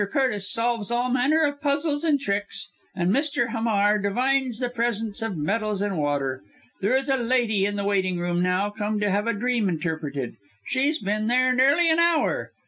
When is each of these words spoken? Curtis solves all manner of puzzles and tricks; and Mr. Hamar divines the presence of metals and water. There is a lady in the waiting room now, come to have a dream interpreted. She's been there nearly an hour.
Curtis 0.11 0.51
solves 0.51 0.89
all 0.89 1.11
manner 1.11 1.43
of 1.43 1.61
puzzles 1.61 2.03
and 2.03 2.19
tricks; 2.19 2.71
and 2.95 3.11
Mr. 3.11 3.51
Hamar 3.51 3.99
divines 3.99 4.57
the 4.57 4.67
presence 4.67 5.21
of 5.21 5.37
metals 5.37 5.79
and 5.83 5.95
water. 5.95 6.41
There 6.81 6.97
is 6.97 7.07
a 7.07 7.17
lady 7.17 7.67
in 7.67 7.75
the 7.75 7.83
waiting 7.83 8.17
room 8.17 8.41
now, 8.41 8.71
come 8.71 8.99
to 8.99 9.11
have 9.11 9.27
a 9.27 9.33
dream 9.33 9.69
interpreted. 9.69 10.37
She's 10.65 10.97
been 10.97 11.27
there 11.27 11.53
nearly 11.53 11.87
an 11.91 11.99
hour. 11.99 12.49